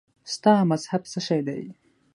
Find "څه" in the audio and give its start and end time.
1.11-1.19